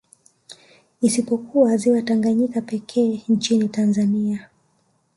[1.01, 4.49] Isipokuwa ziwa Tanganyika pekee nchini Tanzania